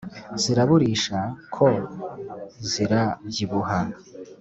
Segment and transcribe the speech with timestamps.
[0.41, 1.19] ziraburisha
[1.55, 1.67] ko
[2.69, 3.79] zirabyibuha.